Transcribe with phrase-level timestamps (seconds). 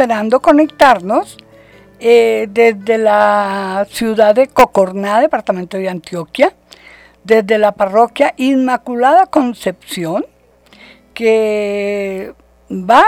[0.00, 1.36] esperando conectarnos
[1.98, 6.54] eh, desde la ciudad de Cocorná, departamento de Antioquia,
[7.22, 10.24] desde la parroquia Inmaculada Concepción,
[11.12, 12.32] que
[12.70, 13.04] va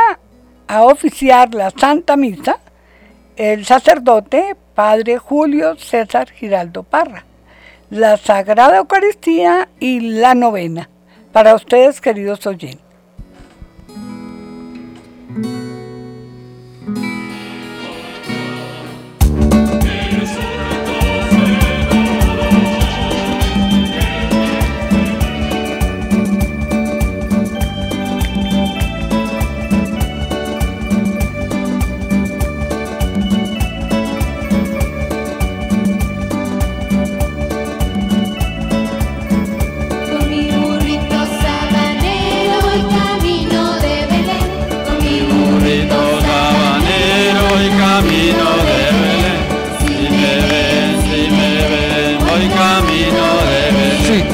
[0.69, 2.59] a oficiar la Santa Misa
[3.37, 7.25] el sacerdote Padre Julio César Giraldo Parra,
[7.89, 10.91] la Sagrada Eucaristía y la novena.
[11.33, 12.92] Para ustedes, queridos oyentes.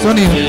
[0.08, 0.47] Sony.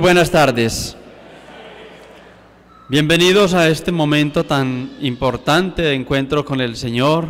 [0.00, 0.96] Buenas tardes.
[2.88, 7.28] Bienvenidos a este momento tan importante de encuentro con el Señor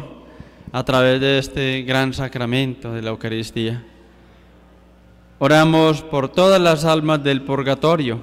[0.73, 3.85] a través de este gran sacramento de la Eucaristía.
[5.41, 8.21] Oramos por todas las almas del purgatorio,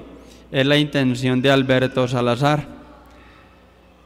[0.52, 2.68] es la intención de Alberto Salazar,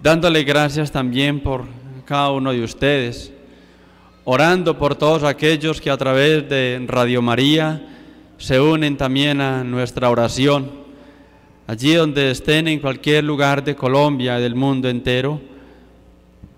[0.02, 1.66] dándole gracias también por
[2.02, 3.32] cada uno de ustedes,
[4.24, 7.88] orando por todos aquellos que a través de Radio María,
[8.38, 10.72] se unen también a nuestra oración.
[11.68, 15.40] Allí donde estén en cualquier lugar de Colombia, del mundo entero,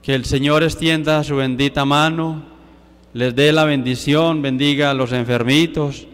[0.01, 2.43] que el Señor extienda su bendita mano,
[3.13, 6.07] les dé la bendición, bendiga a los enfermitos,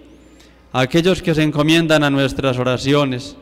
[0.74, 3.36] a aquellos que se encomiendan a nuestras oraciones,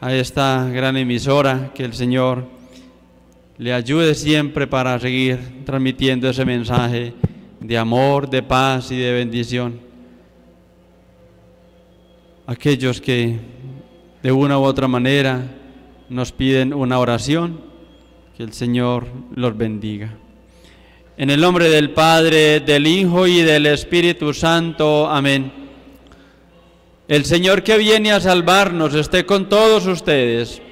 [0.00, 2.57] a esta gran emisora, que el Señor
[3.58, 7.12] le ayude siempre para seguir transmitiendo ese mensaje
[7.60, 9.88] de amor, de paz y de bendición
[12.48, 13.38] aquellos que
[14.22, 15.42] de una u otra manera
[16.08, 17.60] nos piden una oración,
[18.34, 20.14] que el Señor los bendiga.
[21.18, 25.06] En el nombre del Padre, del Hijo y del Espíritu Santo.
[25.10, 25.52] Amén.
[27.06, 30.62] El Señor que viene a salvarnos esté con todos ustedes.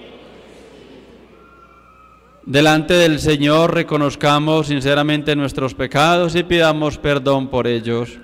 [2.47, 8.21] Delante del Señor reconozcamos sinceramente nuestros pecados y pidamos perdón por ellos.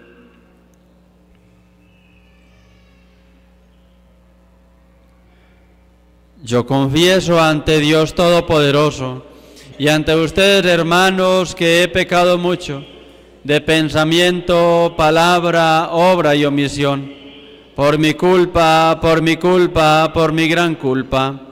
[6.40, 9.26] Yo confieso ante Dios Todopoderoso
[9.76, 12.84] y ante ustedes, hermanos, que he pecado mucho
[13.42, 17.12] de pensamiento, palabra, obra y omisión,
[17.74, 21.51] por mi culpa, por mi culpa, por mi gran culpa.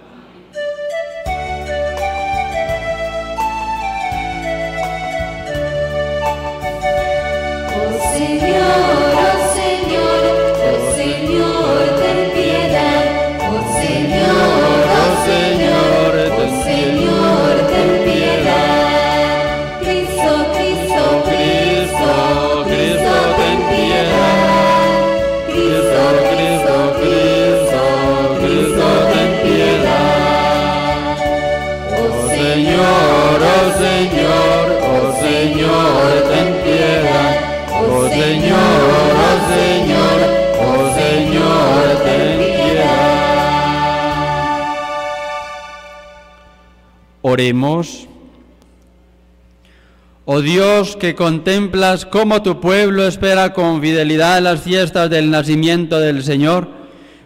[50.25, 56.23] Oh Dios, que contemplas cómo tu pueblo espera con fidelidad las fiestas del nacimiento del
[56.23, 56.69] Señor,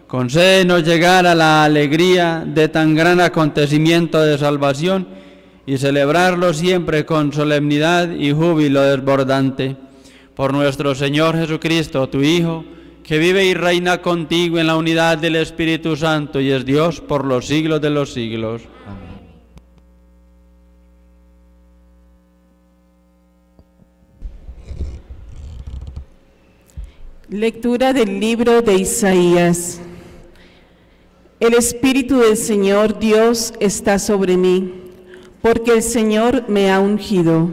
[0.06, 5.06] concédenos llegar a la alegría de tan gran acontecimiento de salvación
[5.66, 9.76] y celebrarlo siempre con solemnidad y júbilo desbordante.
[10.34, 12.64] Por nuestro Señor Jesucristo, tu Hijo,
[13.02, 17.24] que vive y reina contigo en la unidad del Espíritu Santo y es Dios por
[17.26, 18.62] los siglos de los siglos.
[27.28, 29.80] Lectura del libro de Isaías.
[31.40, 34.72] El Espíritu del Señor Dios está sobre mí,
[35.42, 37.50] porque el Señor me ha ungido.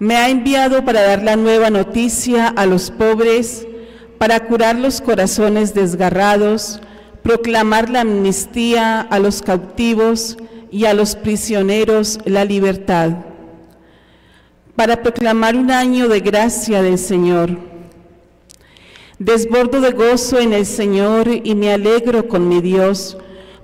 [0.00, 3.64] Me ha enviado para dar la nueva noticia a los pobres,
[4.18, 6.80] para curar los corazones desgarrados,
[7.22, 10.36] proclamar la amnistía a los cautivos
[10.68, 13.12] y a los prisioneros la libertad,
[14.74, 17.71] para proclamar un año de gracia del Señor
[19.24, 23.16] Desbordo de gozo en el Señor y me alegro con mi Dios,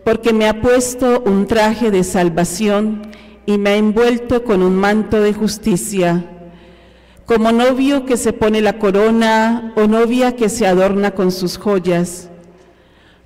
[0.05, 3.03] porque me ha puesto un traje de salvación
[3.45, 6.25] y me ha envuelto con un manto de justicia.
[7.27, 12.31] Como novio que se pone la corona o novia que se adorna con sus joyas.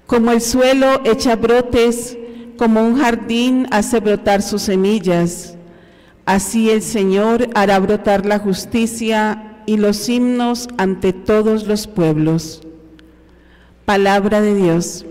[0.06, 2.16] Como el suelo echa brotes,
[2.56, 5.58] como un jardín hace brotar sus semillas.
[6.24, 12.62] Así el Señor hará brotar la justicia y los himnos ante todos los pueblos.
[13.84, 15.04] Palabra de Dios.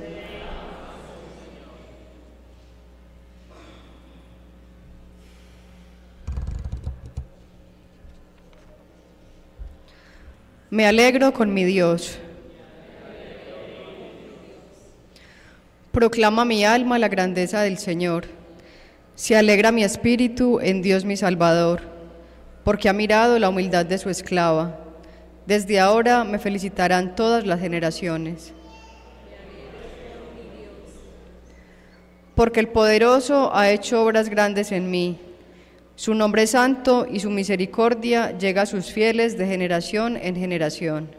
[10.70, 12.18] Me alegro con mi Dios.
[15.92, 18.26] Proclama mi alma la grandeza del Señor.
[19.16, 21.91] Se alegra mi espíritu en Dios mi Salvador
[22.64, 24.78] porque ha mirado la humildad de su esclava.
[25.46, 28.54] Desde ahora me felicitarán todas las generaciones.
[32.36, 35.20] Porque el poderoso ha hecho obras grandes en mí.
[35.96, 41.10] Su nombre santo y su misericordia llega a sus fieles de generación en generación.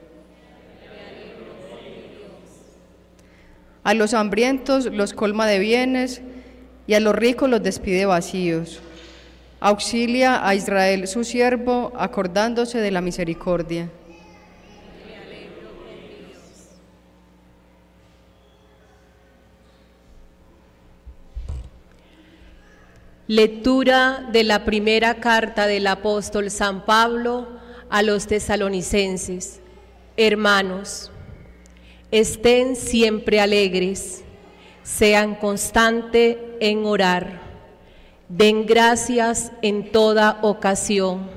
[3.85, 6.23] A los hambrientos los colma de bienes
[6.87, 8.81] y a los ricos los despide vacíos.
[9.65, 13.89] Auxilia a Israel su siervo, acordándose de la misericordia.
[23.29, 27.47] Lectura de la primera carta del apóstol San Pablo
[27.89, 29.61] a los tesalonicenses.
[30.17, 31.13] Hermanos,
[32.11, 34.25] estén siempre alegres,
[34.83, 37.42] sean constantes en orar
[38.35, 41.29] Den gracias en toda ocasión.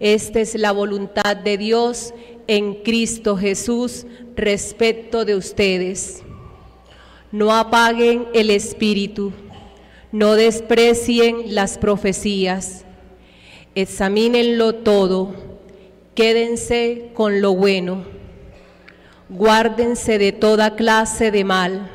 [0.00, 2.12] Esta es la voluntad de Dios
[2.48, 6.24] en Cristo Jesús respecto de ustedes.
[7.30, 9.32] No apaguen el espíritu,
[10.10, 12.84] no desprecien las profecías.
[13.76, 15.32] Examínenlo todo,
[16.16, 18.02] quédense con lo bueno.
[19.28, 21.88] Guárdense de toda clase de mal,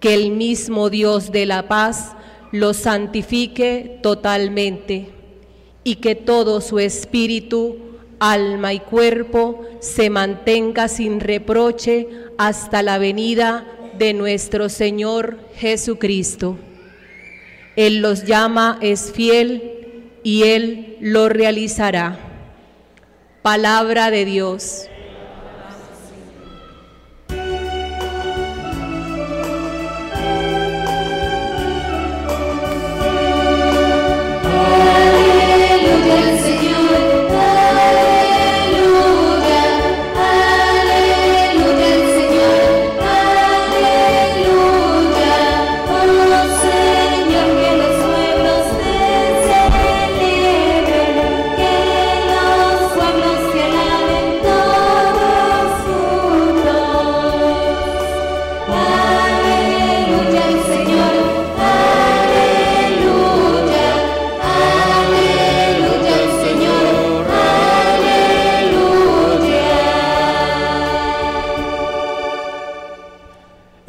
[0.00, 2.16] que el mismo Dios de la paz
[2.54, 5.08] lo santifique totalmente
[5.82, 7.78] y que todo su espíritu,
[8.20, 12.06] alma y cuerpo se mantenga sin reproche
[12.38, 13.66] hasta la venida
[13.98, 16.56] de nuestro Señor Jesucristo.
[17.74, 22.20] Él los llama, es fiel y Él lo realizará.
[23.42, 24.88] Palabra de Dios.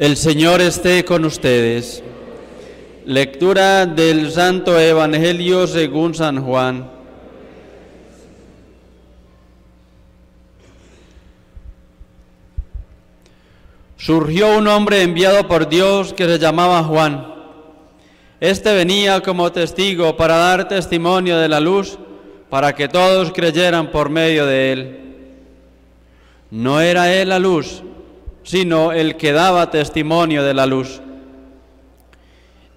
[0.06, 2.00] El Señor esté con ustedes.
[3.06, 6.88] Lectura del Santo Evangelio según San Juan.
[13.96, 17.26] Surgió un hombre enviado por Dios que se llamaba Juan.
[18.38, 21.98] Este venía como testigo para dar testimonio de la luz,
[22.48, 25.00] para que todos creyeran por medio de él.
[26.52, 27.82] No era él la luz,
[28.46, 31.02] sino el que daba testimonio de la luz.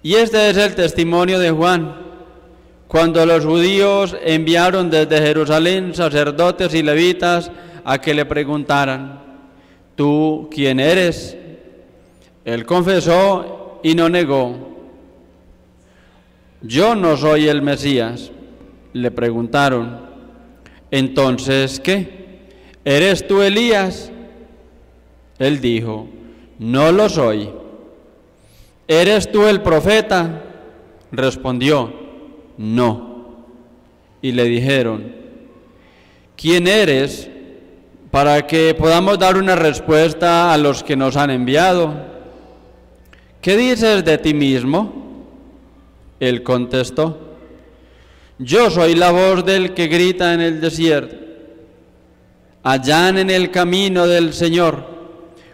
[0.02, 1.94] Y este es el testimonio de Juan,
[2.88, 7.52] cuando los judíos enviaron desde Jerusalén sacerdotes y levitas
[7.84, 9.22] a que le preguntaran,
[9.94, 11.36] ¿tú quién eres?
[12.44, 14.70] Él confesó y no negó.
[16.62, 18.32] Yo no soy el Mesías.
[18.92, 20.00] Le preguntaron,
[20.90, 22.48] entonces, ¿qué?
[22.84, 24.10] ¿Eres tú Elías?
[25.40, 26.06] Él dijo,
[26.58, 27.50] no lo soy.
[28.86, 30.44] ¿Eres tú el profeta?
[31.10, 31.92] Respondió,
[32.58, 33.46] no.
[34.20, 35.14] Y le dijeron,
[36.36, 37.30] ¿quién eres
[38.10, 41.94] para que podamos dar una respuesta a los que nos han enviado?
[43.40, 44.92] ¿Qué dices de ti mismo?
[46.20, 47.18] Él contestó,
[48.38, 51.16] yo soy la voz del que grita en el desierto,
[52.62, 54.99] allá en el camino del Señor,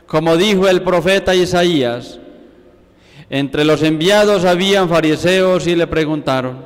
[0.06, 2.18] como dijo el profeta Isaías.
[3.28, 6.64] Entre los enviados habían fariseos y le preguntaron,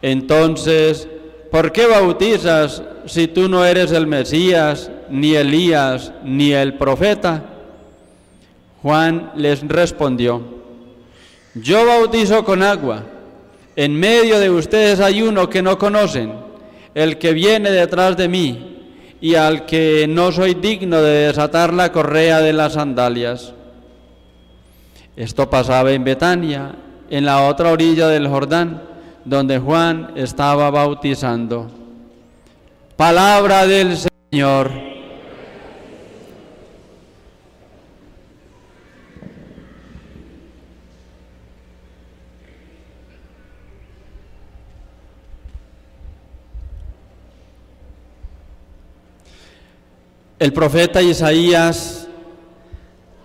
[0.00, 1.08] entonces,
[1.50, 7.44] ¿por qué bautizas si tú no eres el Mesías, ni Elías, ni el profeta?
[8.80, 10.40] Juan les respondió,
[11.54, 13.02] yo bautizo con agua,
[13.74, 16.32] en medio de ustedes hay uno que no conocen,
[16.94, 18.79] el que viene detrás de mí,
[19.20, 23.52] y al que no soy digno de desatar la correa de las sandalias.
[25.16, 26.74] Esto pasaba en Betania,
[27.10, 28.82] en la otra orilla del Jordán,
[29.24, 31.68] donde Juan estaba bautizando.
[32.96, 33.96] Palabra del
[34.30, 34.89] Señor.
[50.40, 52.08] El profeta Isaías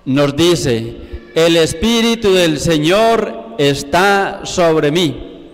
[0.03, 0.97] nos dice,
[1.33, 5.47] el Espíritu del Señor está sobre mí,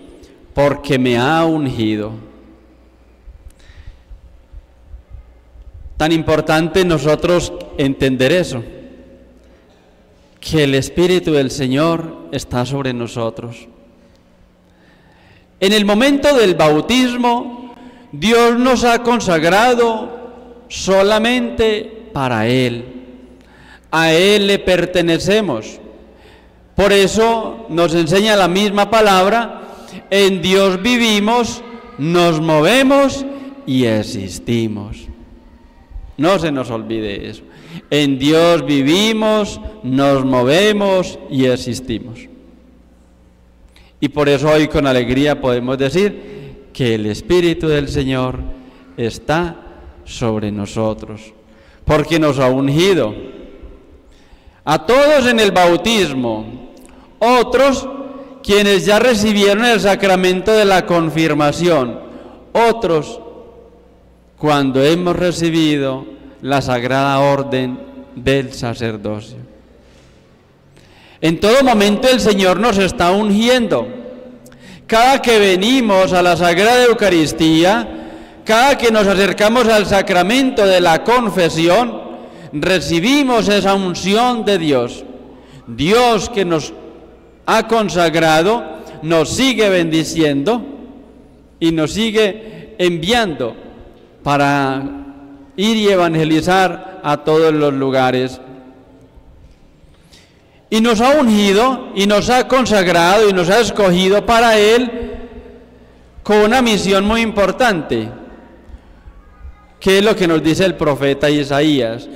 [0.52, 2.14] porque me ha ungido.
[5.96, 8.64] Tan importante nosotros entender eso,
[10.40, 13.68] que el Espíritu del Señor está sobre nosotros.
[15.60, 17.72] En el momento del bautismo,
[18.10, 20.21] Dios nos ha consagrado
[20.72, 22.84] solamente para Él.
[23.90, 25.78] A Él le pertenecemos.
[26.74, 29.60] Por eso nos enseña la misma palabra,
[30.08, 31.62] en Dios vivimos,
[31.98, 33.26] nos movemos
[33.66, 35.08] y existimos.
[36.16, 37.42] No se nos olvide eso.
[37.90, 42.28] En Dios vivimos, nos movemos y existimos.
[44.00, 48.40] Y por eso hoy con alegría podemos decir que el Espíritu del Señor
[48.96, 49.71] está
[50.04, 51.32] sobre nosotros,
[51.84, 53.14] porque nos ha ungido.
[54.64, 56.72] A todos en el bautismo,
[57.18, 57.88] otros
[58.42, 62.00] quienes ya recibieron el sacramento de la confirmación,
[62.52, 63.20] otros
[64.36, 66.04] cuando hemos recibido
[66.42, 67.78] la sagrada orden
[68.16, 69.38] del sacerdocio.
[71.20, 73.86] En todo momento el Señor nos está ungiendo.
[74.88, 78.01] Cada que venimos a la Sagrada Eucaristía,
[78.44, 82.00] cada que nos acercamos al sacramento de la confesión,
[82.52, 85.04] recibimos esa unción de Dios.
[85.66, 86.72] Dios que nos
[87.46, 88.64] ha consagrado,
[89.02, 90.64] nos sigue bendiciendo
[91.60, 93.54] y nos sigue enviando
[94.22, 94.82] para
[95.56, 98.40] ir y evangelizar a todos los lugares.
[100.68, 104.90] Y nos ha ungido y nos ha consagrado y nos ha escogido para Él
[106.22, 108.08] con una misión muy importante
[109.82, 112.08] ¿Qué es lo que nos dice el profeta Isaías?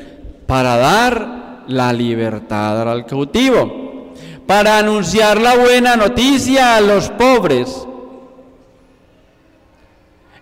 [0.46, 4.12] Para dar la libertad al cautivo,
[4.46, 7.84] para anunciar la buena noticia a los pobres.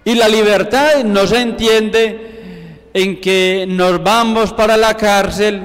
[0.04, 5.64] Y la libertad no se entiende en que nos vamos para la cárcel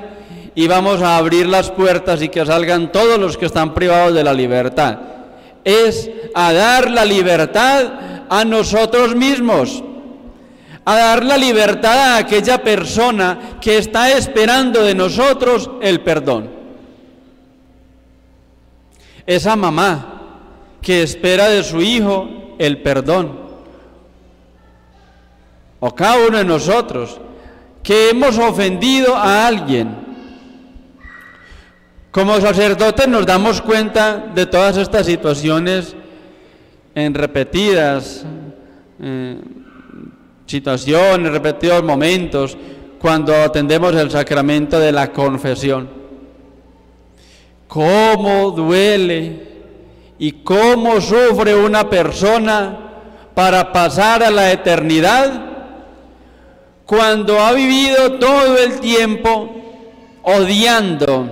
[0.56, 4.24] y vamos a abrir las puertas y que salgan todos los que están privados de
[4.24, 4.98] la libertad.
[5.66, 9.84] Es a dar la libertad a nosotros mismos
[10.90, 16.50] a dar la libertad a aquella persona que está esperando de nosotros el perdón.
[19.24, 20.20] Esa mamá
[20.82, 23.40] que espera de su hijo el perdón.
[25.80, 27.22] O cada uno de nosotros
[27.84, 29.96] que hemos ofendido a alguien.
[32.10, 35.96] Como sacerdotes nos damos cuenta de todas estas situaciones
[36.96, 38.26] en repetidas
[39.00, 39.40] eh,
[40.50, 42.58] situaciones, repetidos momentos,
[43.00, 45.88] cuando atendemos el sacramento de la confesión.
[47.68, 49.48] ¿Cómo duele
[50.18, 52.78] y cómo sufre una persona
[53.36, 55.46] para pasar a la eternidad
[56.86, 59.50] cuando ha vivido todo el tiempo
[60.24, 61.30] odiando,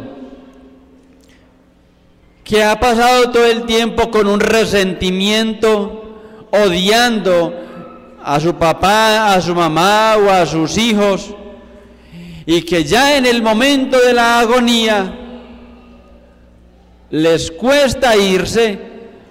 [2.43, 6.19] que ha pasado todo el tiempo con un resentimiento,
[6.51, 7.66] odiando
[8.27, 11.33] a su papá, a su mamá o a sus hijos,
[12.45, 15.17] y que ya en el momento de la agonía
[17.09, 18.79] les cuesta irse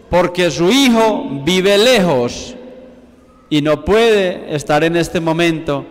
[0.09, 2.55] porque su hijo vive lejos
[3.51, 5.85] y no puede estar en este momento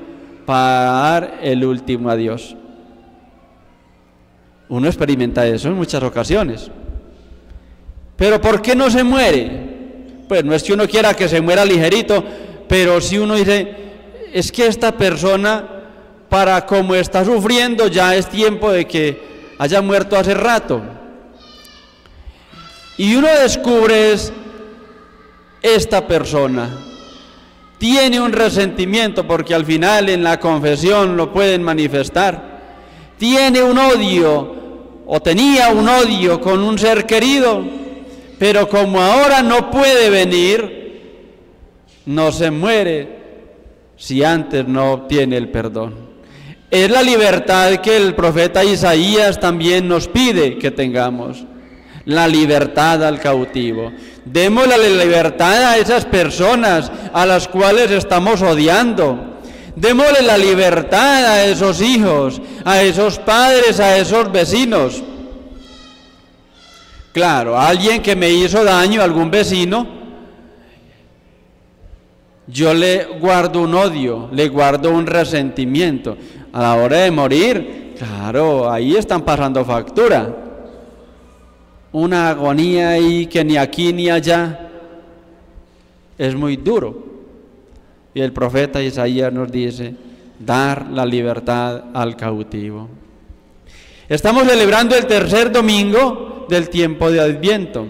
[0.48, 2.56] para dar el último adiós.
[4.68, 6.72] Uno experimenta eso en muchas ocasiones.
[8.16, 9.66] Pero ¿por qué no se muere?
[10.28, 12.24] Pues no es que uno quiera que se muera ligerito,
[12.68, 13.76] pero si uno dice,
[14.34, 15.84] es que esta persona,
[16.30, 19.22] para como está sufriendo, ya es tiempo de que
[19.58, 20.82] haya muerto hace rato.
[22.98, 24.32] Y uno descubre es,
[25.62, 26.86] esta persona
[27.78, 32.56] tiene un resentimiento porque al final en la confesión lo pueden manifestar.
[33.18, 34.56] Tiene un odio
[35.06, 37.64] o tenía un odio con un ser querido,
[38.40, 40.85] pero como ahora no puede venir,
[42.06, 43.26] no se muere
[43.98, 46.06] si antes no obtiene el perdón.
[46.70, 51.46] Es la libertad que el profeta Isaías también nos pide que tengamos
[52.06, 53.92] la libertad al cautivo.
[54.26, 59.40] Démosle la libertad a esas personas a las cuales estamos odiando.
[59.76, 65.04] Démosle la libertad a esos hijos, a esos padres, a esos vecinos.
[67.12, 70.05] Claro, alguien que me hizo daño, algún vecino,
[72.48, 76.18] yo le guardo un odio, le guardo un resentimiento.
[76.54, 80.46] A la hora de morir, claro, ahí están pasando factura
[81.96, 84.70] una agonía y que ni aquí ni allá
[86.18, 87.06] es muy duro.
[88.14, 89.96] Y el profeta Isaías nos dice,
[90.38, 92.90] dar la libertad al cautivo.
[94.10, 97.88] Estamos celebrando el tercer domingo del tiempo de Adviento,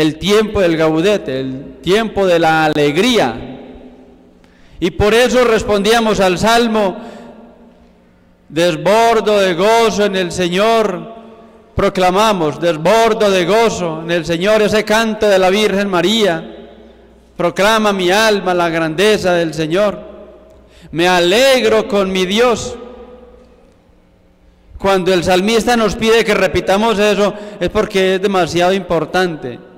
[0.00, 3.58] el tiempo del gaudete, el tiempo de la alegría.
[4.80, 6.96] Y por eso respondíamos al Salmo,
[8.48, 11.14] desbordo de gozo en el Señor,
[11.76, 16.56] proclamamos, desbordo de gozo en el Señor ese canto de la Virgen María.
[17.36, 20.00] Proclama mi alma la grandeza del Señor.
[20.92, 22.74] Me alegro con mi Dios.
[24.78, 29.69] Cuando el salmista nos pide que repitamos eso es porque es demasiado importante.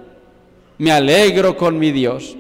[0.82, 2.36] Me alegro con mi Dios.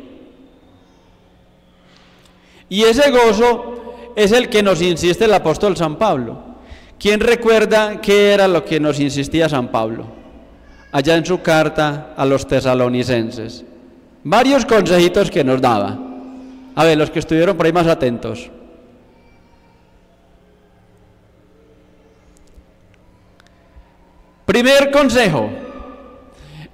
[2.68, 6.42] Y ese gozo es el que nos insiste el apóstol San Pablo.
[6.98, 10.06] ¿Quién recuerda qué era lo que nos insistía San Pablo
[10.90, 13.64] allá en su carta a los tesalonicenses?
[14.24, 15.96] Varios consejitos que nos daba.
[16.74, 18.50] A ver, los que estuvieron por ahí más atentos.
[24.46, 25.48] Primer consejo,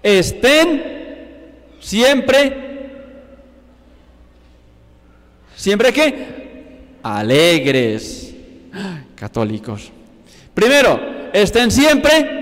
[0.03, 0.97] estén
[1.89, 2.55] siempre,
[5.57, 6.27] siempre que
[7.03, 8.35] alegres,
[9.15, 9.91] católicos.
[10.53, 11.01] Primero,
[11.33, 12.37] estén siempre.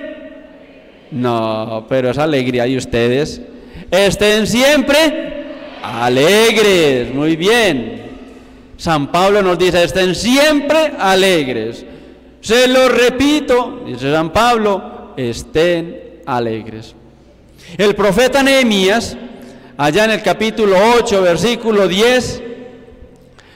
[1.13, 2.67] No, pero es alegría.
[2.67, 3.41] ¿Y ustedes?
[3.89, 5.45] Estén siempre
[5.81, 7.15] alegres.
[7.15, 8.03] Muy bien.
[8.77, 11.87] San Pablo nos dice, estén siempre alegres.
[12.41, 16.95] Se lo repito, dice San Pablo, estén alegres.
[17.79, 19.17] El profeta Nehemías,
[19.77, 22.43] allá en el capítulo 8, versículo 10,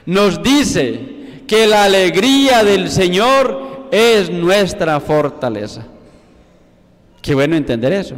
[0.07, 5.85] nos dice que la alegría del Señor es nuestra fortaleza.
[7.23, 8.15] Qué bueno entender eso.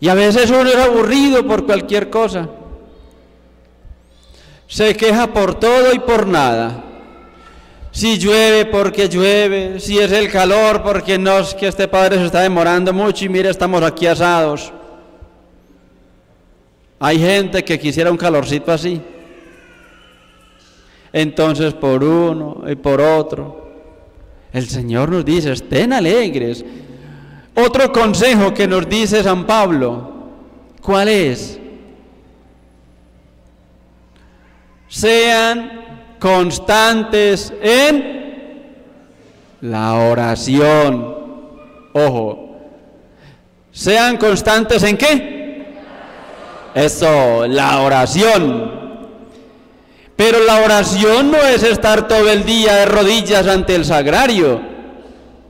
[0.00, 2.48] Y a veces uno es aburrido por cualquier cosa.
[4.66, 6.82] Se queja por todo y por nada.
[7.92, 12.26] Si llueve porque llueve, si es el calor porque no es que este padre se
[12.26, 14.72] está demorando mucho y mire estamos aquí asados.
[16.98, 19.00] Hay gente que quisiera un calorcito así.
[21.12, 23.66] Entonces por uno y por otro,
[24.52, 26.64] el Señor nos dice, estén alegres.
[27.54, 30.12] Otro consejo que nos dice San Pablo,
[30.82, 31.58] ¿cuál es?
[34.88, 38.16] Sean constantes en
[39.62, 41.16] La oración.
[41.92, 42.58] Ojo.
[43.72, 45.35] Sean constantes en qué?
[46.76, 48.70] Eso, la oración.
[50.14, 54.60] Pero la oración no es estar todo el día de rodillas ante el sagrario.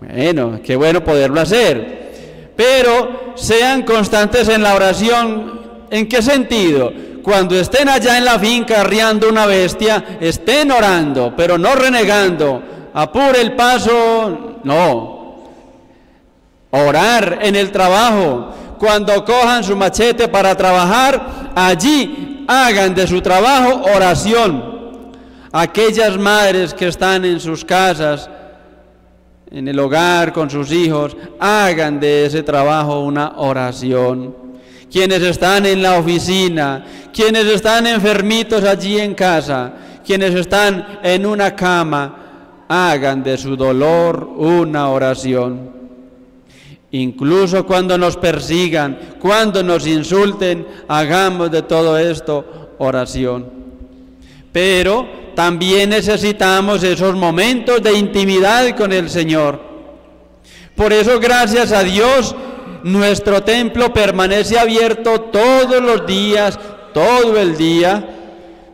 [0.01, 2.53] Bueno, qué bueno poderlo hacer.
[2.55, 5.87] Pero sean constantes en la oración.
[5.91, 6.93] ¿En qué sentido?
[7.25, 12.63] Cuando estén allá en la finca arriando una bestia, estén orando, pero no renegando.
[12.95, 15.43] Apure el paso, no.
[16.71, 18.55] Orar en el trabajo.
[18.79, 24.77] Cuando cojan su machete para trabajar, allí hagan de su trabajo oración.
[25.53, 28.29] Aquellas madres que están en sus casas,
[29.51, 34.35] en el hogar con sus hijos, hagan de ese trabajo una oración.
[34.91, 39.73] Quienes están en la oficina, quienes están enfermitos allí en casa,
[40.05, 45.76] quienes están en una cama, hagan de su dolor una oración.
[46.97, 53.47] Incluso cuando nos persigan, cuando nos insulten, hagamos de todo esto oración.
[54.51, 59.61] Pero también necesitamos esos momentos de intimidad con el Señor.
[60.75, 62.35] Por eso, gracias a Dios,
[62.83, 66.59] nuestro templo permanece abierto todos los días,
[66.95, 68.09] todo el día,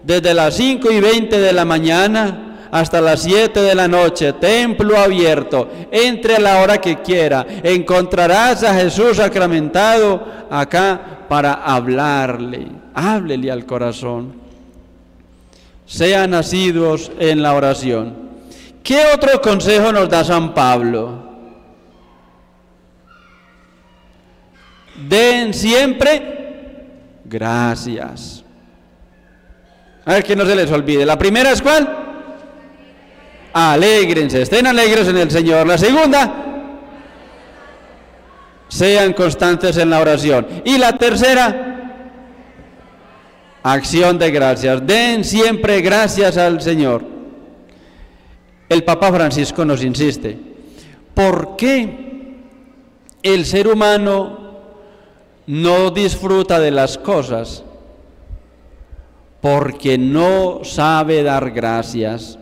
[0.05, 4.97] desde las 5 y 20 de la mañana hasta las 7 de la noche, templo
[4.97, 13.53] abierto, entre a la hora que quiera, encontrarás a Jesús sacramentado acá para hablarle, háblele
[13.53, 14.41] al corazón.
[15.85, 18.15] Sean nacidos en la oración.
[18.83, 21.31] ¿Qué otro consejo nos da San Pablo?
[25.11, 26.87] Den siempre
[27.27, 28.43] gracias.
[30.07, 31.05] A ver que no se les olvide.
[31.05, 32.02] La primera es cuál?
[33.53, 35.67] Alégrense, estén alegres en el Señor.
[35.67, 36.53] La segunda,
[38.69, 40.47] sean constantes en la oración.
[40.65, 41.73] Y la tercera,
[43.63, 44.87] acción de gracias.
[44.87, 47.05] Den siempre gracias al Señor.
[48.69, 50.39] El Papa Francisco nos insiste,
[51.13, 52.39] ¿por qué
[53.23, 54.39] el ser humano
[55.47, 57.65] no disfruta de las cosas?
[59.43, 62.39] Porque no sabe dar gracias.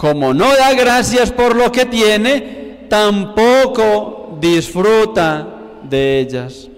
[0.00, 5.46] Como no da gracias por lo que tiene, tampoco disfruta
[5.82, 6.70] de ellas.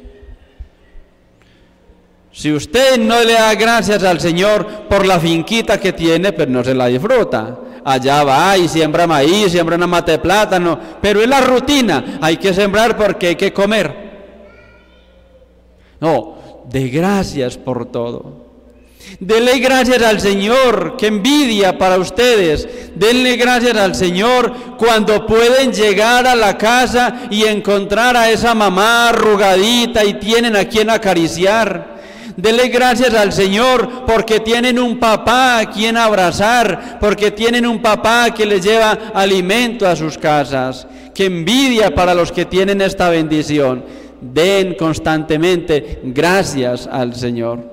[2.32, 6.64] Si usted no le da gracias al Señor por la finquita que tiene, pues no
[6.64, 7.60] se la disfruta.
[7.84, 12.38] Allá va y siembra maíz, siembra una mata de plátano, pero es la rutina, hay
[12.38, 13.94] que sembrar porque hay que comer.
[16.00, 16.34] No,
[16.68, 18.51] de gracias por todo.
[19.20, 22.68] Denle gracias al Señor, qué envidia para ustedes.
[22.94, 29.10] Denle gracias al Señor cuando pueden llegar a la casa y encontrar a esa mamá
[29.10, 31.92] arrugadita y tienen a quien acariciar.
[32.36, 38.32] Denle gracias al Señor porque tienen un papá a quien abrazar, porque tienen un papá
[38.34, 40.86] que les lleva alimento a sus casas.
[41.14, 43.84] Qué envidia para los que tienen esta bendición.
[44.20, 47.71] Den constantemente gracias al Señor.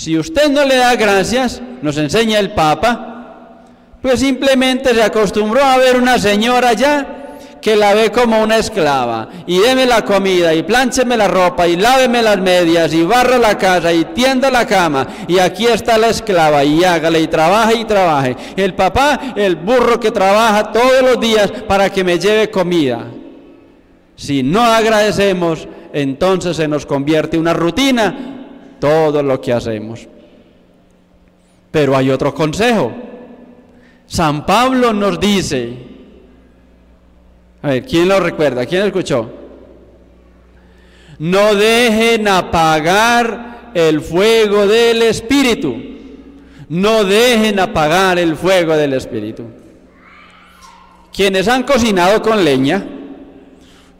[0.00, 3.66] Si usted no le da gracias, nos enseña el Papa,
[4.00, 9.28] pues simplemente se acostumbró a ver una señora ya que la ve como una esclava,
[9.46, 13.58] y deme la comida, y pláncheme la ropa, y láveme las medias, y barra la
[13.58, 17.84] casa, y tienda la cama, y aquí está la esclava, y hágale, y trabaje, y
[17.84, 18.36] trabaje.
[18.56, 23.04] El papá, el burro que trabaja todos los días para que me lleve comida.
[24.16, 28.39] Si no agradecemos, entonces se nos convierte en una rutina
[28.80, 30.08] todo lo que hacemos.
[31.70, 32.92] Pero hay otro consejo.
[34.06, 35.72] San Pablo nos dice,
[37.62, 38.66] a ver, ¿quién lo recuerda?
[38.66, 39.30] ¿Quién escuchó?
[41.20, 45.76] No dejen apagar el fuego del Espíritu.
[46.68, 49.44] No dejen apagar el fuego del Espíritu.
[51.12, 52.84] Quienes han cocinado con leña,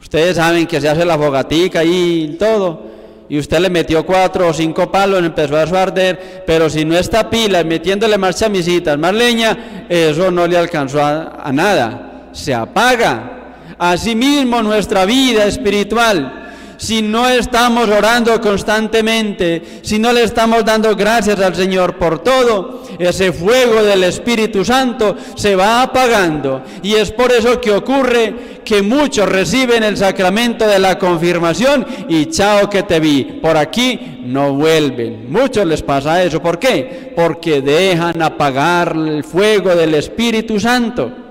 [0.01, 2.90] ustedes saben que se hace la fogatica y todo
[3.31, 7.29] y usted le metió cuatro o cinco palos, empezó a arder, pero si no está
[7.29, 13.53] pila, metiéndole más chamisitas, más leña, eso no le alcanzó a, a nada, se apaga.
[13.79, 16.40] Asimismo nuestra vida espiritual
[16.81, 22.81] si no estamos orando constantemente, si no le estamos dando gracias al Señor por todo,
[22.97, 26.63] ese fuego del Espíritu Santo se va apagando.
[26.81, 32.25] Y es por eso que ocurre que muchos reciben el sacramento de la confirmación y
[32.25, 35.31] chao que te vi, por aquí no vuelven.
[35.31, 36.41] Muchos les pasa eso.
[36.41, 37.13] ¿Por qué?
[37.15, 41.30] Porque dejan apagar el fuego del Espíritu Santo.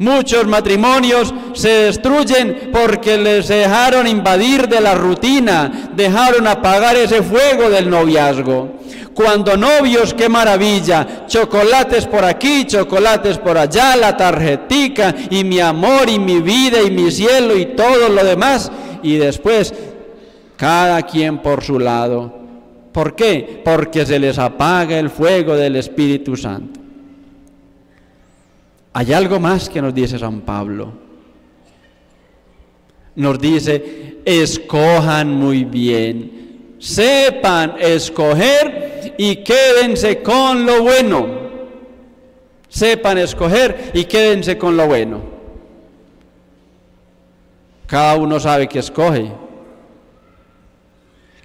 [0.00, 7.68] Muchos matrimonios se destruyen porque les dejaron invadir de la rutina, dejaron apagar ese fuego
[7.68, 8.80] del noviazgo.
[9.12, 16.08] Cuando novios, qué maravilla, chocolates por aquí, chocolates por allá, la tarjetica y mi amor
[16.08, 18.72] y mi vida y mi cielo y todo lo demás.
[19.02, 19.74] Y después,
[20.56, 22.32] cada quien por su lado.
[22.90, 23.60] ¿Por qué?
[23.62, 26.79] Porque se les apaga el fuego del Espíritu Santo.
[28.92, 30.92] Hay algo más que nos dice San Pablo.
[33.14, 41.40] Nos dice, escojan muy bien, sepan escoger y quédense con lo bueno.
[42.68, 45.20] Sepan escoger y quédense con lo bueno.
[47.86, 49.32] Cada uno sabe que escoge.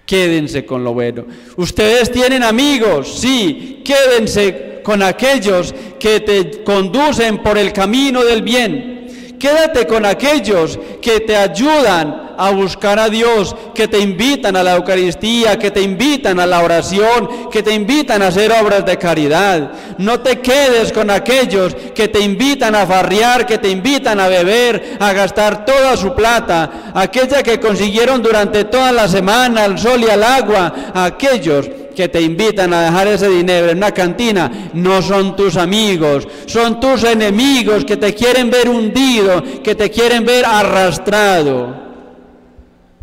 [0.05, 1.25] Quédense con lo bueno.
[1.57, 9.33] Ustedes tienen amigos, sí, quédense con aquellos que te conducen por el camino del bien.
[9.39, 14.75] Quédate con aquellos que te ayudan a buscar a Dios, que te invitan a la
[14.75, 19.71] Eucaristía, que te invitan a la oración, que te invitan a hacer obras de caridad.
[19.97, 24.97] No te quedes con aquellos que te invitan a farrear, que te invitan a beber,
[24.99, 30.11] a gastar toda su plata, aquella que consiguieron durante toda la semana al sol y
[30.11, 35.35] al agua, aquellos que te invitan a dejar ese dinero en una cantina no son
[35.35, 41.85] tus amigos, son tus enemigos que te quieren ver hundido, que te quieren ver arrastrado.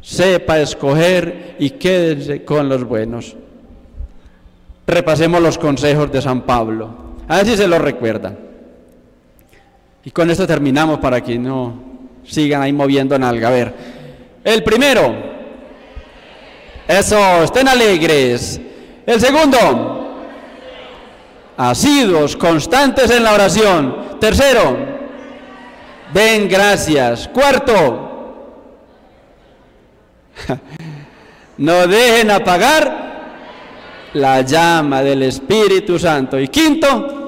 [0.00, 3.36] Sepa escoger y quédese con los buenos.
[4.86, 6.90] Repasemos los consejos de San Pablo.
[7.28, 8.38] A ver si se los recuerdan.
[10.04, 11.74] Y con esto terminamos para que no
[12.24, 13.48] sigan ahí moviendo nalga.
[13.48, 13.74] A ver,
[14.44, 15.14] el primero,
[16.88, 18.60] eso, estén alegres.
[19.04, 20.16] El segundo,
[21.56, 24.18] asiduos, constantes en la oración.
[24.20, 24.76] Tercero,
[26.14, 27.28] den gracias.
[27.28, 28.12] Cuarto,
[31.58, 33.02] no dejen apagar
[34.14, 36.38] la llama del Espíritu Santo.
[36.38, 37.22] Y quinto,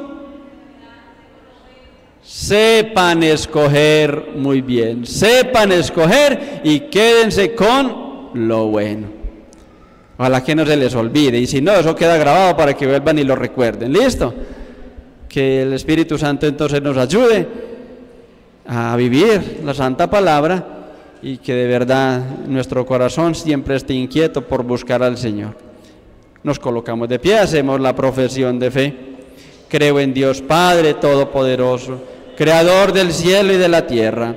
[2.22, 9.13] sepan escoger muy bien, sepan escoger y quédense con lo bueno.
[10.16, 11.38] Ojalá que no se les olvide.
[11.38, 13.92] Y si no, eso queda grabado para que vuelvan y lo recuerden.
[13.92, 14.32] ¿Listo?
[15.28, 17.46] Que el Espíritu Santo entonces nos ayude
[18.66, 20.64] a vivir la Santa Palabra
[21.20, 25.56] y que de verdad nuestro corazón siempre esté inquieto por buscar al Señor.
[26.44, 28.96] Nos colocamos de pie, hacemos la profesión de fe.
[29.68, 32.00] Creo en Dios Padre Todopoderoso,
[32.36, 34.34] Creador del cielo y de la tierra.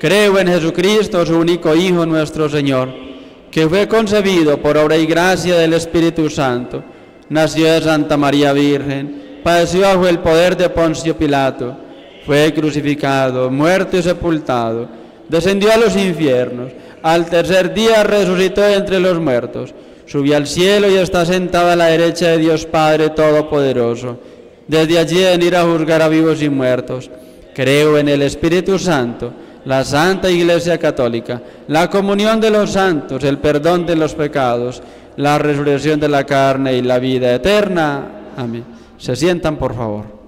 [0.00, 3.09] Creo en Jesucristo, su único Hijo, nuestro Señor
[3.50, 6.82] que fue concebido por obra y gracia del Espíritu Santo,
[7.28, 11.76] nació de Santa María Virgen, padeció bajo el poder de Poncio Pilato,
[12.24, 14.88] fue crucificado, muerto y sepultado,
[15.28, 19.74] descendió a los infiernos, al tercer día resucitó entre los muertos,
[20.06, 24.18] subió al cielo y está sentado a la derecha de Dios Padre Todopoderoso.
[24.66, 27.10] Desde allí venir a juzgar a vivos y muertos.
[27.54, 29.32] Creo en el Espíritu Santo
[29.64, 34.82] la Santa Iglesia Católica, la comunión de los santos, el perdón de los pecados,
[35.16, 38.06] la resurrección de la carne y la vida eterna.
[38.36, 38.64] Amén.
[38.98, 40.19] Se sientan, por favor.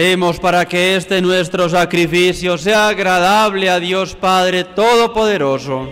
[0.00, 5.90] Oremos para que este nuestro sacrificio sea agradable a Dios Padre Todopoderoso.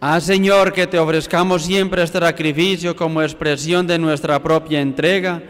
[0.00, 5.42] Ah, Señor, que te ofrezcamos siempre este sacrificio como expresión de nuestra propia entrega,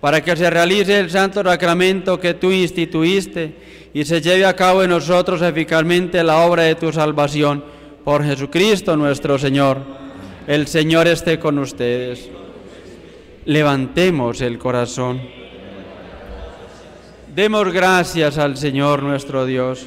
[0.00, 4.82] para que se realice el santo sacramento que tú instituiste y se lleve a cabo
[4.82, 7.81] en nosotros eficazmente la obra de tu salvación.
[8.04, 9.78] Por Jesucristo nuestro Señor.
[10.48, 12.28] El Señor esté con ustedes.
[13.44, 15.20] Levantemos el corazón.
[17.32, 19.86] Demos gracias al Señor nuestro Dios.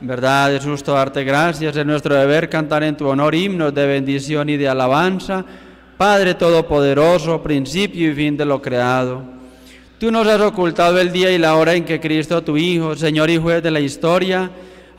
[0.00, 4.48] Verdad es justo darte gracias, es nuestro deber cantar en tu honor himnos de bendición
[4.48, 5.44] y de alabanza.
[5.96, 9.22] Padre Todopoderoso, principio y fin de lo creado.
[9.96, 13.30] Tú nos has ocultado el día y la hora en que Cristo, tu Hijo, Señor
[13.30, 14.50] y juez de la historia,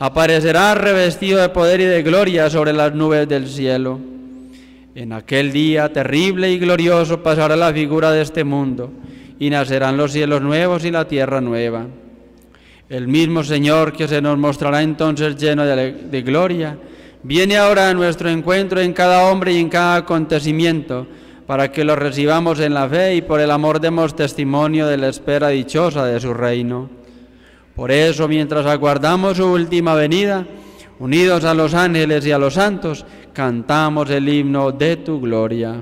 [0.04, 4.02] aparecerá revestido de poder y de gloria sobre las nubes del cielo.
[4.96, 8.92] En aquel día terrible y glorioso pasará la figura de este mundo
[9.40, 11.86] y nacerán los cielos nuevos y la tierra nueva.
[12.90, 16.78] El mismo Señor que se nos mostrará entonces lleno de, gloria,
[17.24, 21.08] viene ahora a nuestro encuentro en cada hombre y en cada acontecimiento,
[21.48, 25.08] para que lo recibamos en la fe y por el amor demos testimonio de la
[25.08, 27.03] espera dichosa de su reino.
[27.76, 30.46] Por eso, mientras aguardamos su última venida,
[31.00, 35.82] unidos a los ángeles y a los santos, cantamos el himno de tu gloria.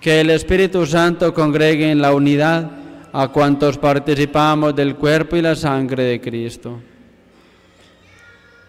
[0.00, 2.70] que el Espíritu Santo congregue en la unidad
[3.12, 6.78] a cuantos participamos del cuerpo y la sangre de Cristo.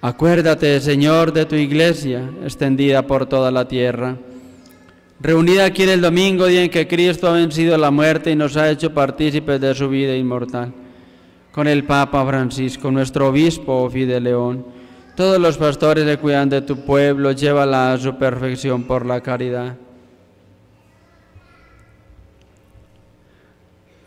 [0.01, 4.15] Acuérdate, Señor, de tu iglesia extendida por toda la tierra
[5.19, 8.55] reunida aquí en el domingo, día en que Cristo ha vencido la muerte y nos
[8.57, 10.73] ha hecho partícipes de su vida inmortal,
[11.51, 14.65] con el Papa Francisco, nuestro obispo Fideleón,
[15.15, 19.75] todos los pastores que cuidan de tu pueblo, llévala a su perfección por la caridad.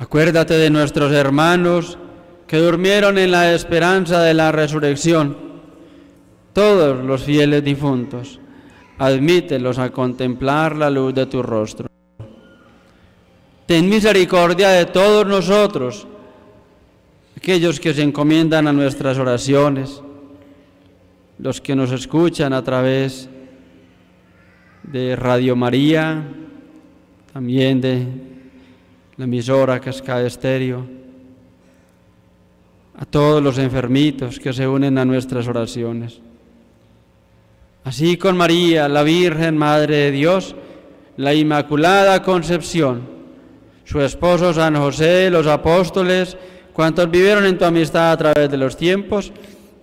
[0.03, 1.97] Acuérdate de nuestros hermanos
[2.49, 5.37] que durmieron en la esperanza de la resurrección,
[6.53, 8.41] todos los fieles difuntos
[8.99, 11.87] admítelos a contemplar la luz de tu rostro.
[13.65, 16.09] Ten misericordia de todos nosotros,
[17.37, 20.03] aquellos que se encomiendan a nuestras oraciones,
[21.39, 23.29] los que nos escuchan a través
[24.83, 26.25] de Radio María,
[27.33, 28.32] también de
[29.17, 30.87] la emisora Cascada Estéreo,
[32.97, 36.21] a todos los enfermitos que se unen a nuestras oraciones.
[37.85, 40.55] Así con María, la Virgen Madre de Dios,
[41.17, 43.03] la Inmaculada Concepción,
[43.85, 46.37] su esposo San José, los apóstoles,
[46.73, 49.33] cuantos vivieron en tu amistad a través de los tiempos,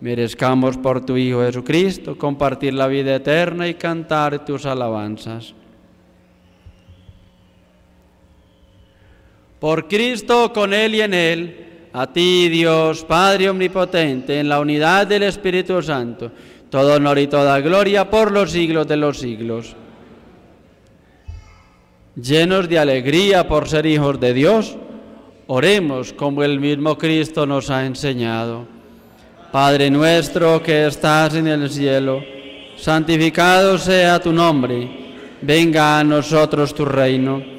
[0.01, 5.53] merezcamos por tu Hijo Jesucristo compartir la vida eterna y cantar tus alabanzas.
[9.59, 15.07] Por Cristo, con Él y en Él, a ti Dios, Padre Omnipotente, en la unidad
[15.07, 16.31] del Espíritu Santo,
[16.69, 19.75] todo honor y toda gloria por los siglos de los siglos.
[22.15, 24.77] Llenos de alegría por ser hijos de Dios,
[25.47, 28.67] oremos como el mismo Cristo nos ha enseñado.
[29.51, 32.23] Padre nuestro que estás en el cielo,
[32.77, 34.87] santificado sea tu nombre,
[35.41, 37.58] venga a nosotros tu reino,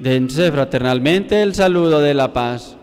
[0.00, 2.76] Dense fraternalmente el saludo de la paz.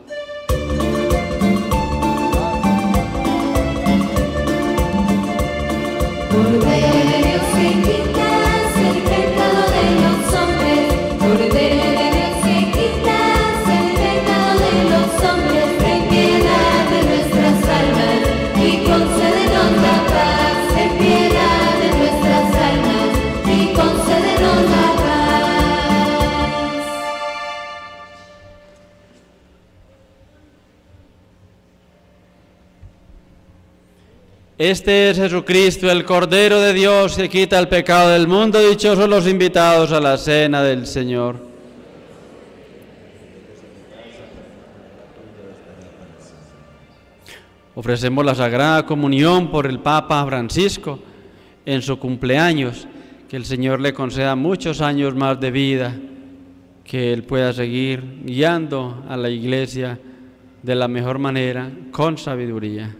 [34.58, 38.58] Este es Jesucristo, el Cordero de Dios que quita el pecado del mundo.
[38.58, 41.36] Dichosos los invitados a la cena del Señor.
[47.76, 51.00] Ofrecemos la Sagrada Comunión por el Papa Francisco
[51.66, 52.88] en su cumpleaños.
[53.28, 55.94] Que el Señor le conceda muchos años más de vida,
[56.86, 60.00] que Él pueda seguir guiando a la iglesia
[60.64, 62.96] de la mejor manera, con sabiduría.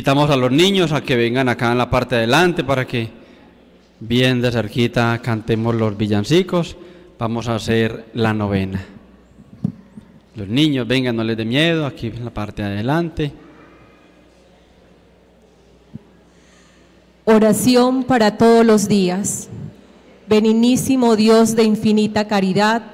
[0.00, 3.10] Invitamos a los niños a que vengan acá en la parte de adelante para que
[4.00, 6.74] bien de cerquita cantemos los villancicos.
[7.18, 8.82] Vamos a hacer la novena.
[10.36, 13.32] Los niños, vengan, no les dé miedo, aquí en la parte de adelante.
[17.26, 19.50] Oración para todos los días.
[20.26, 22.84] Beninísimo Dios de infinita caridad,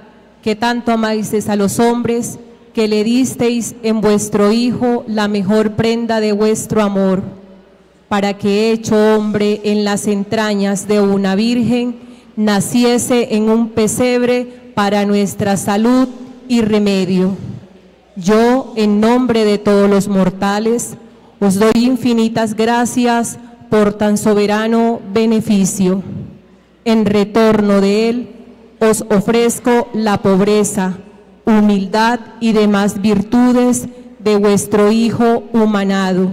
[0.42, 2.40] que tanto amáis a los hombres,
[2.76, 7.22] que le disteis en vuestro Hijo la mejor prenda de vuestro amor,
[8.10, 11.96] para que hecho hombre en las entrañas de una virgen,
[12.36, 16.06] naciese en un pesebre para nuestra salud
[16.48, 17.34] y remedio.
[18.14, 20.98] Yo, en nombre de todos los mortales,
[21.40, 23.38] os doy infinitas gracias
[23.70, 26.02] por tan soberano beneficio.
[26.84, 28.28] En retorno de él,
[28.80, 30.98] os ofrezco la pobreza,
[31.46, 33.88] humildad y demás virtudes
[34.18, 36.28] de vuestro Hijo humanado,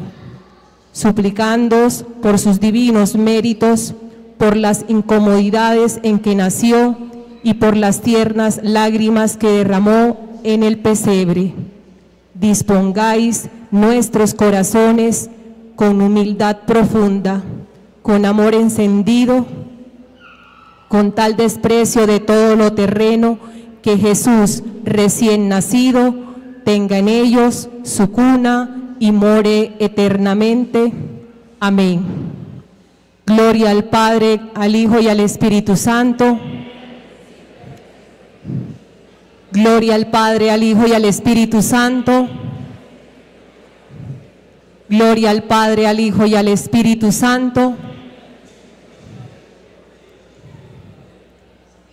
[0.91, 3.93] suplicándoos por sus divinos méritos,
[4.39, 6.97] por las incomodidades en que nació
[7.43, 11.53] y por las tiernas lágrimas que derramó en el pesebre.
[12.33, 15.29] Dispongáis nuestros corazones
[15.75, 17.43] con humildad profunda,
[18.01, 19.45] con amor encendido,
[20.87, 23.37] con tal desprecio de todo lo terreno,
[23.81, 26.13] que Jesús recién nacido
[26.63, 30.93] tenga en ellos su cuna y more eternamente.
[31.59, 32.01] Amén.
[33.25, 36.39] Gloria al Padre, al Hijo y al Espíritu Santo.
[39.51, 42.27] Gloria al Padre, al Hijo y al Espíritu Santo.
[44.89, 47.75] Gloria al Padre, al Hijo y al Espíritu Santo.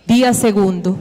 [0.07, 0.97] Día segundo.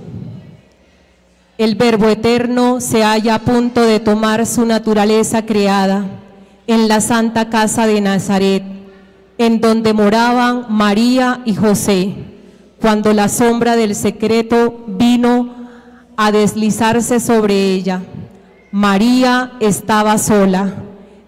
[1.60, 6.06] El Verbo Eterno se halla a punto de tomar su naturaleza creada
[6.66, 8.62] en la Santa Casa de Nazaret,
[9.36, 12.14] en donde moraban María y José,
[12.80, 15.54] cuando la sombra del secreto vino
[16.16, 18.00] a deslizarse sobre ella.
[18.72, 20.72] María estaba sola,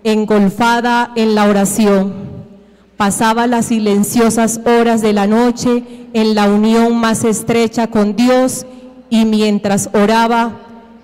[0.03, 2.15] engolfada en la oración.
[2.97, 8.82] Pasaba las silenciosas horas de la noche en la unión más estrecha con Dios y
[9.13, 10.53] mientras oraba,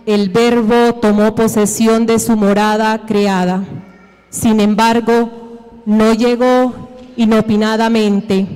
[0.07, 3.65] el Verbo tomó posesión de su morada creada.
[4.31, 8.47] Sin embargo, no llegó inopinadamente.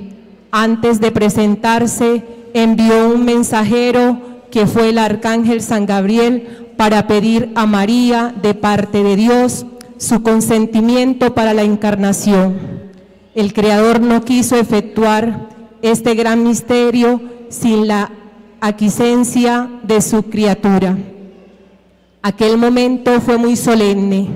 [0.51, 2.23] Antes de presentarse,
[2.53, 4.17] envió un mensajero
[4.49, 9.65] que fue el arcángel San Gabriel para pedir a María de parte de Dios
[9.97, 12.57] su consentimiento para la encarnación.
[13.35, 15.49] El Creador no quiso efectuar
[15.81, 18.11] este gran misterio sin la
[18.65, 20.97] aquiescencia de su criatura.
[22.21, 24.29] Aquel momento fue muy solemne.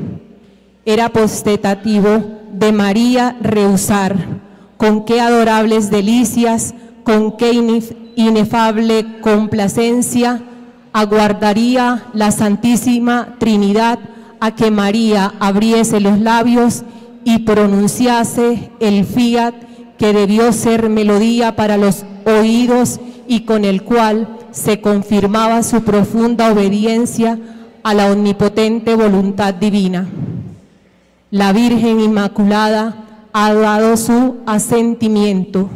[0.86, 4.17] Era postetativo de María rehusar.
[4.75, 6.73] Con qué adorables delicias,
[7.05, 10.41] con qué inef- inefable complacencia
[10.91, 13.97] aguardaría la Santísima Trinidad
[14.41, 16.84] a que María abriese los labios
[17.23, 19.53] y pronunciase el fiat
[19.97, 26.51] que debió ser melodía para los oídos y con el cual se confirmaba su profunda
[26.51, 27.38] obediencia
[27.84, 30.07] a la omnipotente voluntad divina.
[31.30, 35.69] La Virgen Inmaculada ha dado su asentimiento.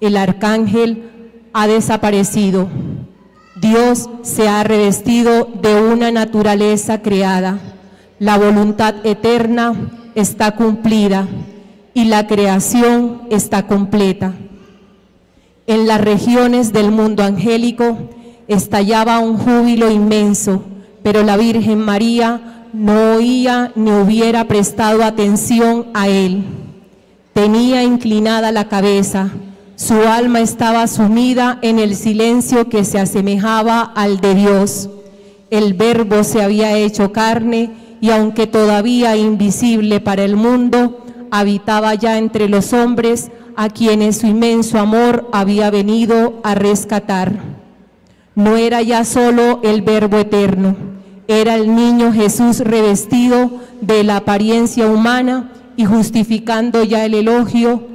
[0.00, 1.10] El arcángel
[1.52, 2.68] ha desaparecido.
[3.60, 7.58] Dios se ha revestido de una naturaleza creada.
[8.18, 9.74] La voluntad eterna
[10.14, 11.28] está cumplida
[11.94, 14.34] y la creación está completa.
[15.66, 17.96] En las regiones del mundo angélico
[18.48, 20.64] estallaba un júbilo inmenso,
[21.04, 26.44] pero la Virgen María no oía ni hubiera prestado atención a él.
[27.32, 29.30] Tenía inclinada la cabeza,
[29.76, 34.90] su alma estaba sumida en el silencio que se asemejaba al de Dios.
[35.50, 40.98] El verbo se había hecho carne y aunque todavía invisible para el mundo,
[41.30, 47.32] habitaba ya entre los hombres a quienes su inmenso amor había venido a rescatar.
[48.34, 50.76] No era ya solo el verbo eterno,
[51.28, 53.50] era el niño Jesús revestido
[53.80, 57.88] de la apariencia humana y justificando ya el elogio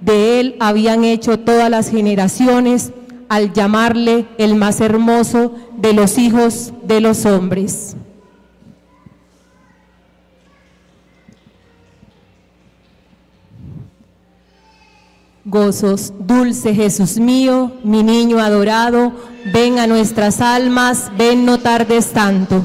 [0.00, 2.92] de él habían hecho todas las generaciones
[3.28, 7.96] al llamarle el más hermoso de los hijos de los hombres.
[15.46, 19.12] Gozos, dulce Jesús mío, mi niño adorado,
[19.52, 22.62] ven a nuestras almas, ven no tardes tanto.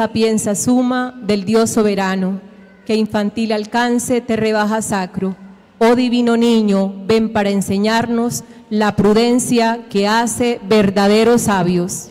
[0.00, 2.40] Sapienza suma del Dios soberano,
[2.86, 5.36] que infantil alcance te rebaja sacro.
[5.76, 12.08] Oh divino niño, ven para enseñarnos la prudencia que hace verdaderos sabios.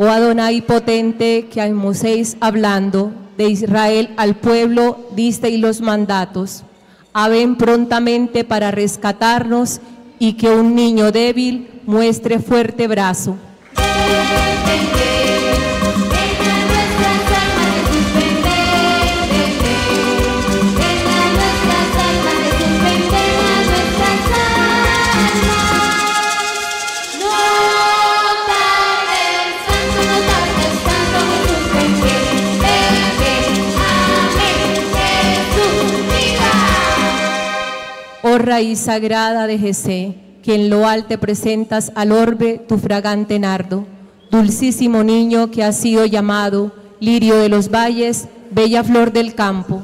[0.00, 6.62] Oh Adonai potente, que a Moisés hablando de Israel al pueblo disteis los mandatos.
[7.12, 9.80] Aven prontamente para rescatarnos
[10.20, 13.36] y que un niño débil muestre fuerte brazo.
[38.38, 43.86] Raíz sagrada de Jesé, que en lo alto presentas al orbe tu fragante nardo,
[44.30, 49.82] dulcísimo niño que ha sido llamado lirio de los valles, bella flor del campo.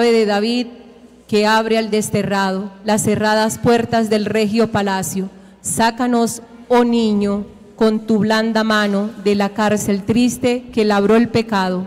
[0.00, 0.66] De David
[1.26, 5.30] que abre al desterrado las cerradas puertas del regio palacio.
[5.62, 11.86] Sácanos, oh niño, con tu blanda mano de la cárcel triste que labró el pecado.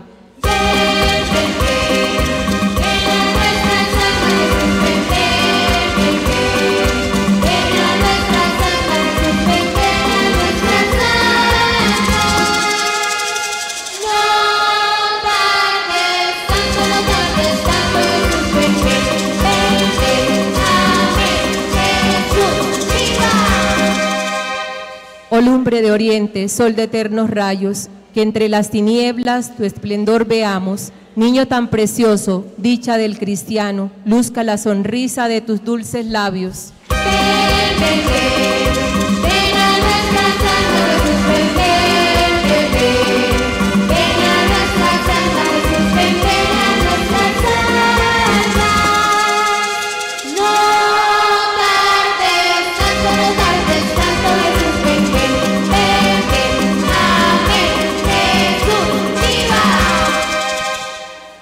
[25.40, 30.92] Lumbre de oriente, sol de eternos rayos, que entre las tinieblas tu esplendor veamos.
[31.16, 36.74] Niño tan precioso, dicha del cristiano, luzca la sonrisa de tus dulces labios.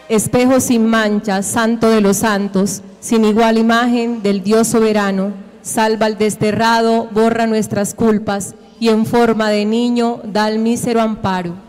[0.08, 6.16] Espejo sin mancha, santo de los santos, sin igual imagen del Dios soberano, salva al
[6.16, 11.68] desterrado, borra nuestras culpas y en forma de niño da el mísero amparo.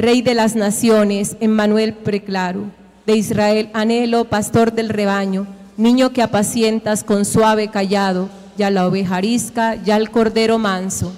[0.00, 2.70] Rey de las naciones, Emmanuel preclaro,
[3.04, 5.46] de Israel anhelo, pastor del rebaño,
[5.76, 11.12] niño que apacientas con suave callado, ya la oveja arisca, ya el cordero manso.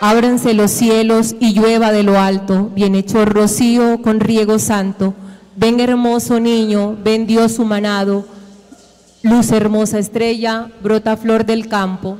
[0.00, 5.14] Ábranse los cielos y llueva de lo alto, bienhechor rocío con riego santo.
[5.56, 8.24] Ven hermoso niño, ven Dios humanado,
[9.22, 12.16] luz hermosa estrella, brota flor del campo.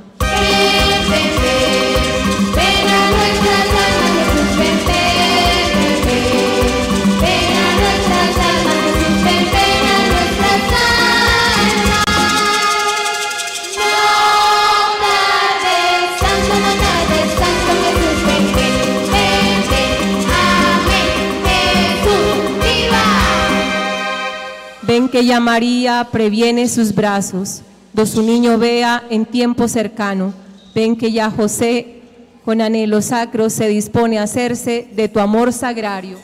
[24.99, 27.61] Ven que ya María previene sus brazos,
[27.93, 30.33] do su niño vea en tiempo cercano.
[30.75, 32.01] Ven que ya José,
[32.43, 36.17] con anhelo sacro, se dispone a hacerse de tu amor sagrario.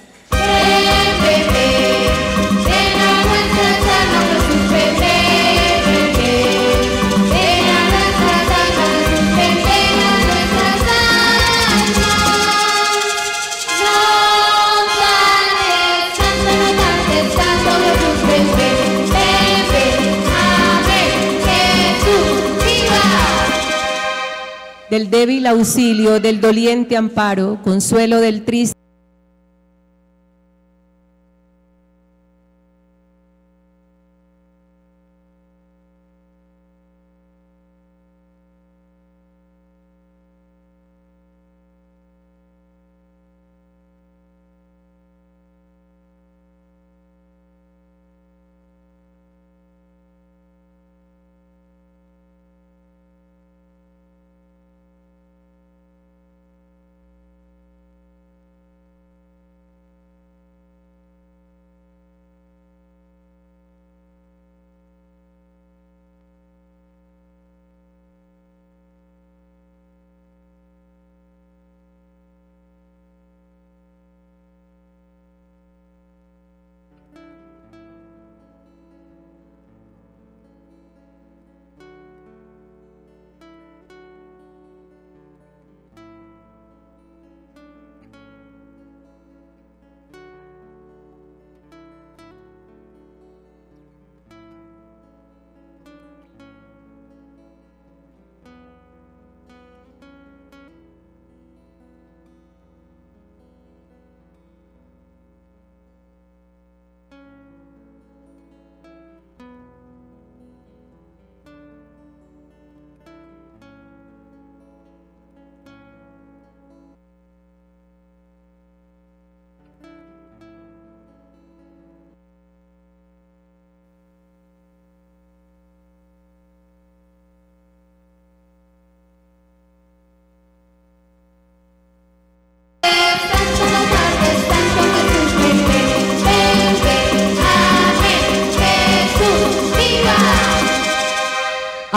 [24.89, 28.84] Del débil auxilio, del doliente amparo, consuelo del triste.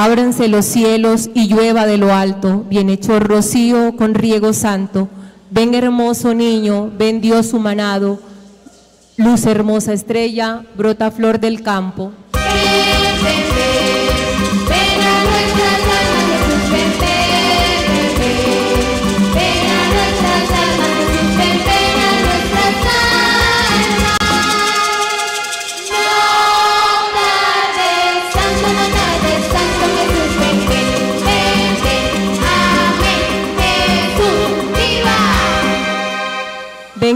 [0.01, 5.09] Ábranse los cielos y llueva de lo alto, bienhechor rocío con riego santo.
[5.51, 8.21] Ven hermoso niño, ven Dios humanado,
[9.17, 12.13] luz hermosa estrella, brota flor del campo.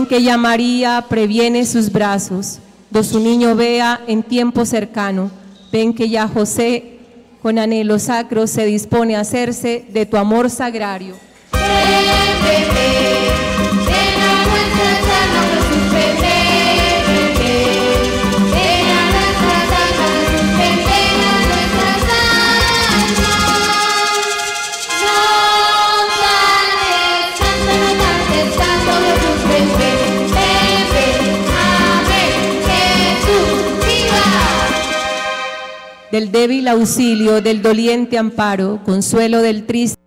[0.02, 2.58] Ven que ya María previene sus brazos,
[2.90, 5.30] do su niño vea en tiempo cercano.
[5.70, 6.98] Ven que ya José,
[7.40, 11.14] con anhelo sacro, se dispone a hacerse de tu amor sagrario.
[36.12, 40.01] Del débil auxilio, del doliente amparo, consuelo del triste.